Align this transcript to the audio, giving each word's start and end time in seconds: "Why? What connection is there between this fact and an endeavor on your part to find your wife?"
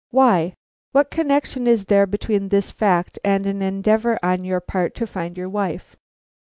"Why? 0.09 0.55
What 0.93 1.11
connection 1.11 1.67
is 1.67 1.85
there 1.85 2.07
between 2.07 2.49
this 2.49 2.71
fact 2.71 3.19
and 3.23 3.45
an 3.45 3.61
endeavor 3.61 4.17
on 4.23 4.43
your 4.43 4.59
part 4.59 4.95
to 4.95 5.05
find 5.05 5.37
your 5.37 5.47
wife?" 5.47 5.95